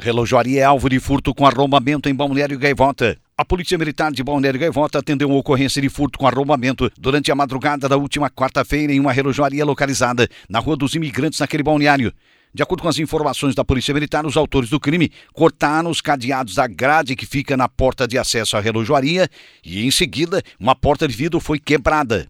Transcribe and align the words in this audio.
Relojoaria 0.00 0.60
é 0.60 0.64
alvo 0.64 0.88
de 0.88 1.00
furto 1.00 1.34
com 1.34 1.44
arrombamento 1.44 2.08
em 2.08 2.14
Balneário 2.14 2.58
Gaivota. 2.58 3.18
A 3.36 3.44
Polícia 3.44 3.76
Militar 3.76 4.12
de 4.12 4.22
Balneário 4.22 4.60
Gaivota 4.60 5.00
atendeu 5.00 5.28
uma 5.28 5.38
ocorrência 5.38 5.82
de 5.82 5.88
furto 5.88 6.18
com 6.18 6.26
arrombamento 6.26 6.90
durante 6.96 7.32
a 7.32 7.34
madrugada 7.34 7.88
da 7.88 7.96
última 7.96 8.30
quarta-feira 8.30 8.92
em 8.92 9.00
uma 9.00 9.12
relojoaria 9.12 9.64
localizada 9.64 10.28
na 10.48 10.60
Rua 10.60 10.76
dos 10.76 10.94
Imigrantes, 10.94 11.40
naquele 11.40 11.64
balneário. 11.64 12.12
De 12.54 12.62
acordo 12.62 12.82
com 12.82 12.88
as 12.88 12.98
informações 12.98 13.54
da 13.56 13.64
Polícia 13.64 13.92
Militar, 13.92 14.24
os 14.24 14.36
autores 14.36 14.70
do 14.70 14.80
crime 14.80 15.10
cortaram 15.32 15.90
os 15.90 16.00
cadeados 16.00 16.54
da 16.54 16.66
grade 16.66 17.16
que 17.16 17.26
fica 17.26 17.56
na 17.56 17.68
porta 17.68 18.06
de 18.06 18.16
acesso 18.16 18.56
à 18.56 18.60
relojoaria 18.60 19.28
e, 19.64 19.84
em 19.84 19.90
seguida, 19.90 20.42
uma 20.58 20.74
porta 20.76 21.08
de 21.08 21.14
vidro 21.14 21.40
foi 21.40 21.58
quebrada. 21.58 22.28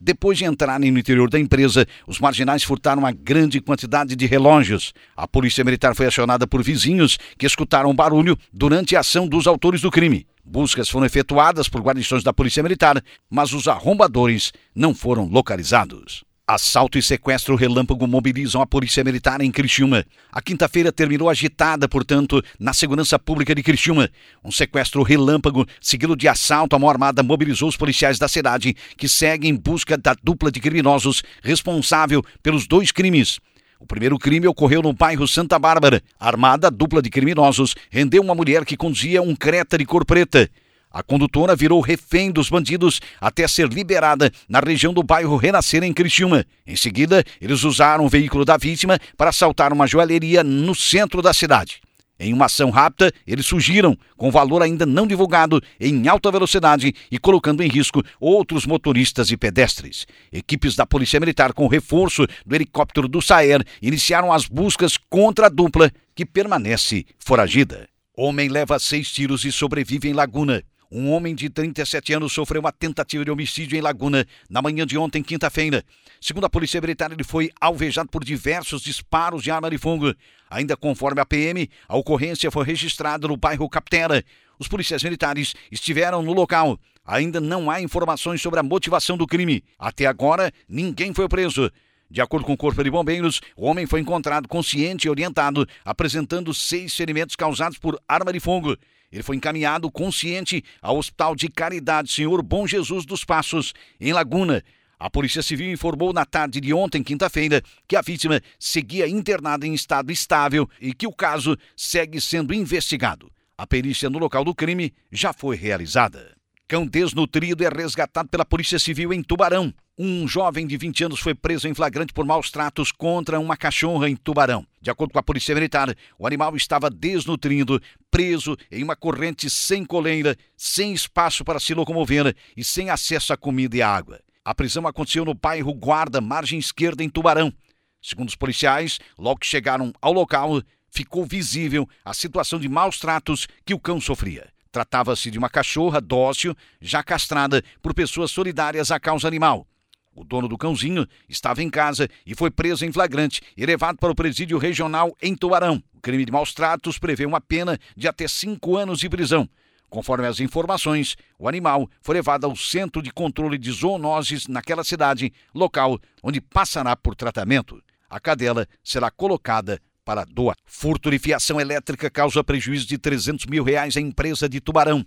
Depois 0.00 0.38
de 0.38 0.46
entrarem 0.46 0.90
no 0.90 0.98
interior 0.98 1.28
da 1.28 1.38
empresa, 1.38 1.86
os 2.06 2.18
marginais 2.18 2.64
furtaram 2.64 3.02
uma 3.02 3.12
grande 3.12 3.60
quantidade 3.60 4.16
de 4.16 4.24
relógios. 4.24 4.94
A 5.14 5.28
polícia 5.28 5.62
militar 5.62 5.94
foi 5.94 6.06
acionada 6.06 6.46
por 6.46 6.62
vizinhos 6.62 7.18
que 7.36 7.44
escutaram 7.44 7.94
barulho 7.94 8.34
durante 8.50 8.96
a 8.96 9.00
ação 9.00 9.28
dos 9.28 9.46
autores 9.46 9.82
do 9.82 9.90
crime. 9.90 10.26
Buscas 10.42 10.88
foram 10.88 11.04
efetuadas 11.04 11.68
por 11.68 11.82
guarnições 11.82 12.24
da 12.24 12.32
polícia 12.32 12.62
militar, 12.62 13.02
mas 13.28 13.52
os 13.52 13.68
arrombadores 13.68 14.52
não 14.74 14.94
foram 14.94 15.26
localizados. 15.26 16.24
Assalto 16.54 16.98
e 16.98 17.02
sequestro 17.02 17.54
relâmpago 17.54 18.08
mobilizam 18.08 18.60
a 18.60 18.66
Polícia 18.66 19.04
Militar 19.04 19.40
em 19.40 19.52
Criciúma. 19.52 20.04
A 20.32 20.42
quinta-feira 20.42 20.90
terminou 20.90 21.30
agitada, 21.30 21.88
portanto, 21.88 22.42
na 22.58 22.72
segurança 22.72 23.18
pública 23.20 23.54
de 23.54 23.62
Criciúma. 23.62 24.10
Um 24.44 24.50
sequestro 24.50 25.04
relâmpago, 25.04 25.64
seguido 25.80 26.16
de 26.16 26.26
assalto 26.26 26.74
à 26.74 26.78
mão 26.78 26.90
armada, 26.90 27.22
mobilizou 27.22 27.68
os 27.68 27.76
policiais 27.76 28.18
da 28.18 28.26
cidade, 28.26 28.74
que 28.96 29.08
seguem 29.08 29.52
em 29.52 29.56
busca 29.56 29.96
da 29.96 30.12
dupla 30.20 30.50
de 30.50 30.58
criminosos 30.58 31.22
responsável 31.40 32.20
pelos 32.42 32.66
dois 32.66 32.90
crimes. 32.90 33.38
O 33.78 33.86
primeiro 33.86 34.18
crime 34.18 34.48
ocorreu 34.48 34.82
no 34.82 34.92
bairro 34.92 35.28
Santa 35.28 35.56
Bárbara. 35.56 36.02
A 36.18 36.26
armada 36.26 36.68
dupla 36.68 37.00
de 37.00 37.10
criminosos 37.10 37.76
rendeu 37.90 38.22
uma 38.22 38.34
mulher 38.34 38.64
que 38.64 38.76
conduzia 38.76 39.22
um 39.22 39.36
creta 39.36 39.78
de 39.78 39.84
cor 39.84 40.04
preta. 40.04 40.50
A 40.92 41.04
condutora 41.04 41.54
virou 41.54 41.80
refém 41.80 42.32
dos 42.32 42.50
bandidos 42.50 43.00
até 43.20 43.46
ser 43.46 43.68
liberada 43.68 44.32
na 44.48 44.58
região 44.58 44.92
do 44.92 45.04
bairro 45.04 45.36
Renascer, 45.36 45.84
em 45.84 45.92
Criciúma. 45.92 46.44
Em 46.66 46.74
seguida, 46.74 47.24
eles 47.40 47.62
usaram 47.62 48.04
o 48.04 48.08
veículo 48.08 48.44
da 48.44 48.56
vítima 48.56 48.98
para 49.16 49.30
assaltar 49.30 49.72
uma 49.72 49.86
joalheria 49.86 50.42
no 50.42 50.74
centro 50.74 51.22
da 51.22 51.32
cidade. 51.32 51.80
Em 52.18 52.34
uma 52.34 52.46
ação 52.46 52.68
rápida, 52.68 53.10
eles 53.26 53.48
fugiram, 53.48 53.96
com 54.14 54.30
valor 54.30 54.62
ainda 54.62 54.84
não 54.84 55.06
divulgado, 55.06 55.62
em 55.80 56.06
alta 56.06 56.30
velocidade 56.30 56.92
e 57.10 57.18
colocando 57.18 57.62
em 57.62 57.68
risco 57.68 58.02
outros 58.20 58.66
motoristas 58.66 59.30
e 59.30 59.38
pedestres. 59.38 60.06
Equipes 60.30 60.76
da 60.76 60.84
Polícia 60.84 61.18
Militar, 61.18 61.54
com 61.54 61.66
reforço 61.66 62.26
do 62.44 62.54
helicóptero 62.54 63.08
do 63.08 63.22
Saer, 63.22 63.64
iniciaram 63.80 64.30
as 64.30 64.46
buscas 64.46 64.98
contra 64.98 65.46
a 65.46 65.48
dupla, 65.48 65.90
que 66.14 66.26
permanece 66.26 67.06
foragida. 67.18 67.88
Homem 68.14 68.50
leva 68.50 68.78
seis 68.78 69.10
tiros 69.10 69.46
e 69.46 69.52
sobrevive 69.52 70.06
em 70.06 70.12
Laguna. 70.12 70.62
Um 70.92 71.12
homem 71.12 71.36
de 71.36 71.48
37 71.48 72.14
anos 72.14 72.32
sofreu 72.32 72.60
uma 72.60 72.72
tentativa 72.72 73.24
de 73.24 73.30
homicídio 73.30 73.78
em 73.78 73.80
Laguna 73.80 74.26
na 74.48 74.60
manhã 74.60 74.84
de 74.84 74.98
ontem, 74.98 75.22
quinta-feira. 75.22 75.84
Segundo 76.20 76.46
a 76.46 76.50
Polícia 76.50 76.80
Militar, 76.80 77.12
ele 77.12 77.22
foi 77.22 77.48
alvejado 77.60 78.08
por 78.08 78.24
diversos 78.24 78.82
disparos 78.82 79.40
de 79.40 79.52
arma 79.52 79.70
de 79.70 79.78
fogo. 79.78 80.12
Ainda 80.50 80.76
conforme 80.76 81.20
a 81.20 81.26
PM, 81.26 81.70
a 81.88 81.96
ocorrência 81.96 82.50
foi 82.50 82.64
registrada 82.64 83.28
no 83.28 83.36
bairro 83.36 83.68
Captera. 83.68 84.24
Os 84.58 84.66
policiais 84.66 85.04
militares 85.04 85.54
estiveram 85.70 86.22
no 86.22 86.32
local. 86.32 86.76
Ainda 87.06 87.40
não 87.40 87.70
há 87.70 87.80
informações 87.80 88.42
sobre 88.42 88.58
a 88.58 88.64
motivação 88.64 89.16
do 89.16 89.28
crime. 89.28 89.62
Até 89.78 90.06
agora, 90.06 90.52
ninguém 90.68 91.14
foi 91.14 91.28
preso. 91.28 91.70
De 92.10 92.20
acordo 92.20 92.44
com 92.44 92.54
o 92.54 92.56
Corpo 92.56 92.82
de 92.82 92.90
Bombeiros, 92.90 93.40
o 93.56 93.64
homem 93.64 93.86
foi 93.86 94.00
encontrado 94.00 94.48
consciente 94.48 95.06
e 95.06 95.10
orientado, 95.10 95.64
apresentando 95.84 96.52
seis 96.52 96.96
ferimentos 96.96 97.36
causados 97.36 97.78
por 97.78 97.96
arma 98.08 98.32
de 98.32 98.40
fogo. 98.40 98.76
Ele 99.12 99.22
foi 99.22 99.36
encaminhado 99.36 99.90
consciente 99.90 100.62
ao 100.80 100.96
Hospital 100.96 101.34
de 101.34 101.48
Caridade 101.48 102.12
Senhor 102.12 102.42
Bom 102.42 102.66
Jesus 102.66 103.04
dos 103.04 103.24
Passos, 103.24 103.74
em 104.00 104.12
Laguna. 104.12 104.62
A 104.98 105.10
Polícia 105.10 105.42
Civil 105.42 105.72
informou 105.72 106.12
na 106.12 106.24
tarde 106.24 106.60
de 106.60 106.72
ontem, 106.72 107.02
quinta-feira, 107.02 107.62
que 107.88 107.96
a 107.96 108.02
vítima 108.02 108.40
seguia 108.58 109.08
internada 109.08 109.66
em 109.66 109.74
estado 109.74 110.12
estável 110.12 110.68
e 110.80 110.92
que 110.92 111.06
o 111.06 111.12
caso 111.12 111.56
segue 111.76 112.20
sendo 112.20 112.54
investigado. 112.54 113.32
A 113.56 113.66
perícia 113.66 114.08
no 114.08 114.18
local 114.18 114.44
do 114.44 114.54
crime 114.54 114.92
já 115.10 115.32
foi 115.32 115.56
realizada. 115.56 116.39
Cão 116.70 116.86
desnutrido 116.86 117.64
é 117.64 117.68
resgatado 117.68 118.28
pela 118.28 118.44
Polícia 118.44 118.78
Civil 118.78 119.12
em 119.12 119.24
Tubarão. 119.24 119.74
Um 119.98 120.28
jovem 120.28 120.68
de 120.68 120.76
20 120.76 121.02
anos 121.02 121.18
foi 121.18 121.34
preso 121.34 121.66
em 121.66 121.74
flagrante 121.74 122.12
por 122.12 122.24
maus 122.24 122.48
tratos 122.48 122.92
contra 122.92 123.40
uma 123.40 123.56
cachorra 123.56 124.08
em 124.08 124.14
Tubarão. 124.14 124.64
De 124.80 124.88
acordo 124.88 125.10
com 125.10 125.18
a 125.18 125.22
Polícia 125.24 125.52
Militar, 125.52 125.92
o 126.16 126.28
animal 126.28 126.54
estava 126.54 126.88
desnutrido, 126.88 127.82
preso 128.08 128.56
em 128.70 128.84
uma 128.84 128.94
corrente 128.94 129.50
sem 129.50 129.84
coleira, 129.84 130.36
sem 130.56 130.92
espaço 130.92 131.44
para 131.44 131.58
se 131.58 131.74
locomover 131.74 132.36
e 132.56 132.62
sem 132.62 132.88
acesso 132.88 133.32
a 133.32 133.36
comida 133.36 133.76
e 133.76 133.82
água. 133.82 134.20
A 134.44 134.54
prisão 134.54 134.86
aconteceu 134.86 135.24
no 135.24 135.34
bairro 135.34 135.74
Guarda, 135.74 136.20
margem 136.20 136.60
esquerda, 136.60 137.02
em 137.02 137.08
Tubarão. 137.08 137.52
Segundo 138.00 138.28
os 138.28 138.36
policiais, 138.36 139.00
logo 139.18 139.40
que 139.40 139.46
chegaram 139.48 139.92
ao 140.00 140.12
local, 140.12 140.62
ficou 140.88 141.26
visível 141.26 141.88
a 142.04 142.14
situação 142.14 142.60
de 142.60 142.68
maus 142.68 143.00
tratos 143.00 143.48
que 143.66 143.74
o 143.74 143.80
cão 143.80 144.00
sofria. 144.00 144.48
Tratava-se 144.72 145.30
de 145.30 145.38
uma 145.38 145.48
cachorra 145.48 146.00
dócil, 146.00 146.54
já 146.80 147.02
castrada 147.02 147.62
por 147.82 147.92
pessoas 147.92 148.30
solidárias 148.30 148.90
à 148.90 149.00
causa 149.00 149.26
animal. 149.26 149.66
O 150.14 150.24
dono 150.24 150.48
do 150.48 150.58
cãozinho 150.58 151.06
estava 151.28 151.62
em 151.62 151.70
casa 151.70 152.08
e 152.26 152.34
foi 152.34 152.50
preso 152.50 152.84
em 152.84 152.92
flagrante 152.92 153.40
e 153.56 153.64
levado 153.64 153.96
para 153.98 154.10
o 154.10 154.14
presídio 154.14 154.58
regional 154.58 155.16
em 155.22 155.34
Tubarão. 155.34 155.82
O 155.94 156.00
crime 156.00 156.24
de 156.24 156.32
maus 156.32 156.52
tratos 156.52 156.98
prevê 156.98 157.26
uma 157.26 157.40
pena 157.40 157.78
de 157.96 158.06
até 158.06 158.28
cinco 158.28 158.76
anos 158.76 159.00
de 159.00 159.08
prisão. 159.08 159.48
Conforme 159.88 160.26
as 160.26 160.38
informações, 160.38 161.16
o 161.36 161.48
animal 161.48 161.90
foi 162.00 162.14
levado 162.14 162.44
ao 162.44 162.54
Centro 162.54 163.02
de 163.02 163.10
Controle 163.10 163.58
de 163.58 163.72
Zoonoses 163.72 164.46
naquela 164.46 164.84
cidade, 164.84 165.32
local 165.52 165.98
onde 166.22 166.40
passará 166.40 166.94
por 166.94 167.16
tratamento. 167.16 167.82
A 168.08 168.20
cadela 168.20 168.66
será 168.84 169.10
colocada 169.10 169.80
para 170.10 170.24
doa. 170.24 170.56
Furto 170.66 171.08
de 171.08 171.20
fiação 171.20 171.60
elétrica 171.60 172.10
causa 172.10 172.42
prejuízo 172.42 172.84
de 172.84 172.98
300 172.98 173.46
mil 173.46 173.62
reais 173.62 173.96
à 173.96 174.00
empresa 174.00 174.48
de 174.48 174.60
Tubarão. 174.60 175.06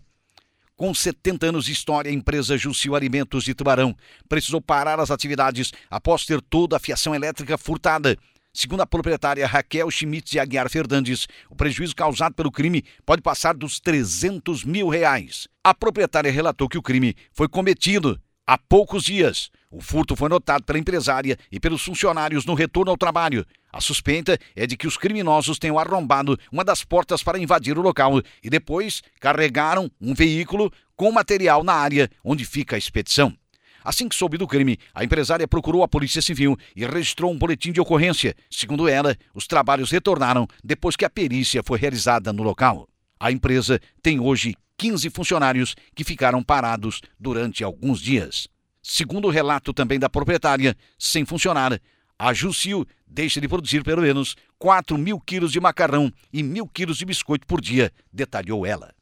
Com 0.77 0.93
70 0.93 1.47
anos 1.47 1.65
de 1.65 1.73
história, 1.73 2.09
a 2.09 2.13
empresa 2.13 2.57
Jussiu 2.57 2.95
Alimentos 2.95 3.43
de 3.43 3.53
Tubarão 3.53 3.93
precisou 4.29 4.61
parar 4.61 5.01
as 5.01 5.11
atividades 5.11 5.73
após 5.91 6.25
ter 6.25 6.39
toda 6.41 6.77
a 6.77 6.79
fiação 6.79 7.13
elétrica 7.13 7.57
furtada. 7.57 8.17
Segundo 8.53 8.79
a 8.79 8.87
proprietária 8.87 9.45
Raquel 9.45 9.91
Schmitz 9.91 10.31
de 10.31 10.39
Aguiar 10.39 10.69
Fernandes, 10.69 11.27
o 11.49 11.55
prejuízo 11.55 11.93
causado 11.93 12.33
pelo 12.33 12.49
crime 12.49 12.81
pode 13.05 13.21
passar 13.21 13.55
dos 13.55 13.81
300 13.81 14.63
mil 14.63 14.87
reais. 14.87 15.49
A 15.61 15.73
proprietária 15.73 16.31
relatou 16.31 16.69
que 16.69 16.77
o 16.77 16.81
crime 16.81 17.13
foi 17.33 17.49
cometido 17.49 18.17
há 18.47 18.57
poucos 18.57 19.03
dias. 19.03 19.51
O 19.69 19.81
furto 19.81 20.15
foi 20.15 20.29
notado 20.29 20.63
pela 20.63 20.79
empresária 20.79 21.37
e 21.51 21.59
pelos 21.59 21.83
funcionários 21.83 22.45
no 22.45 22.53
retorno 22.53 22.89
ao 22.89 22.97
trabalho. 22.97 23.45
A 23.73 23.81
suspeita 23.81 24.37
é 24.55 24.67
de 24.67 24.77
que 24.77 24.85
os 24.85 24.97
criminosos 24.97 25.57
tenham 25.57 25.79
arrombado 25.79 26.37
uma 26.51 26.63
das 26.63 26.83
portas 26.83 27.23
para 27.23 27.39
invadir 27.39 27.75
o 27.75 27.81
local 27.81 28.21
e 28.43 28.47
depois 28.47 29.01
carregaram 29.19 29.89
um 29.99 30.13
veículo 30.13 30.71
com 30.95 31.11
material 31.11 31.63
na 31.63 31.73
área 31.73 32.07
onde 32.23 32.45
fica 32.45 32.75
a 32.75 32.79
expedição. 32.79 33.35
Assim 33.83 34.07
que 34.07 34.15
soube 34.15 34.37
do 34.37 34.47
crime, 34.47 34.77
a 34.93 35.03
empresária 35.03 35.47
procurou 35.47 35.81
a 35.81 35.87
Polícia 35.87 36.21
Civil 36.21 36.55
e 36.75 36.85
registrou 36.85 37.31
um 37.31 37.37
boletim 37.37 37.71
de 37.71 37.81
ocorrência. 37.81 38.35
Segundo 38.49 38.87
ela, 38.87 39.17
os 39.33 39.47
trabalhos 39.47 39.89
retornaram 39.89 40.47
depois 40.63 40.95
que 40.95 41.03
a 41.03 41.09
perícia 41.09 41.63
foi 41.65 41.79
realizada 41.79 42.31
no 42.31 42.43
local. 42.43 42.87
A 43.19 43.31
empresa 43.31 43.81
tem 44.03 44.19
hoje 44.19 44.55
15 44.77 45.09
funcionários 45.09 45.75
que 45.95 46.03
ficaram 46.03 46.43
parados 46.43 47.01
durante 47.19 47.63
alguns 47.63 47.99
dias. 47.99 48.47
Segundo 48.81 49.27
o 49.27 49.31
relato 49.31 49.73
também 49.73 49.97
da 49.97 50.09
proprietária, 50.09 50.75
sem 50.99 51.25
funcionar, 51.25 51.79
a 52.17 52.33
Jusil 52.33 52.85
deixa 53.05 53.39
de 53.41 53.47
produzir 53.47 53.83
pelo 53.83 54.01
menos 54.01 54.35
4 54.57 54.97
mil 54.97 55.19
quilos 55.19 55.51
de 55.51 55.59
macarrão 55.59 56.11
e 56.31 56.41
mil 56.41 56.67
quilos 56.67 56.97
de 56.97 57.05
biscoito 57.05 57.45
por 57.45 57.61
dia, 57.61 57.91
detalhou 58.11 58.65
ela. 58.65 58.93